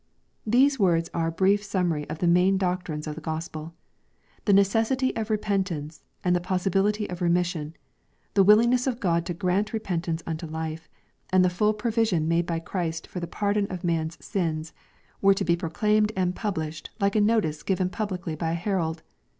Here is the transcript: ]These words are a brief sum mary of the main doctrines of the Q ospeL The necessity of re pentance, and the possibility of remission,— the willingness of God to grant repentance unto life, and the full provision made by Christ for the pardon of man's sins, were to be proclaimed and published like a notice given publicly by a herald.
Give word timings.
]These 0.57 0.79
words 0.79 1.11
are 1.13 1.27
a 1.27 1.31
brief 1.31 1.61
sum 1.61 1.89
mary 1.89 2.09
of 2.09 2.17
the 2.17 2.25
main 2.27 2.57
doctrines 2.57 3.05
of 3.05 3.13
the 3.13 3.21
Q 3.21 3.33
ospeL 3.33 3.73
The 4.45 4.53
necessity 4.53 5.15
of 5.15 5.29
re 5.29 5.37
pentance, 5.37 6.01
and 6.23 6.35
the 6.35 6.41
possibility 6.41 7.07
of 7.07 7.21
remission,— 7.21 7.75
the 8.33 8.43
willingness 8.43 8.87
of 8.87 8.99
God 8.99 9.27
to 9.27 9.35
grant 9.35 9.73
repentance 9.73 10.23
unto 10.25 10.47
life, 10.47 10.89
and 11.29 11.45
the 11.45 11.51
full 11.51 11.75
provision 11.75 12.27
made 12.27 12.47
by 12.47 12.57
Christ 12.57 13.05
for 13.05 13.19
the 13.19 13.27
pardon 13.27 13.67
of 13.67 13.83
man's 13.83 14.17
sins, 14.25 14.73
were 15.21 15.35
to 15.35 15.45
be 15.45 15.55
proclaimed 15.55 16.11
and 16.15 16.35
published 16.35 16.89
like 16.99 17.15
a 17.15 17.21
notice 17.21 17.61
given 17.61 17.87
publicly 17.89 18.33
by 18.33 18.53
a 18.53 18.55
herald. 18.55 19.03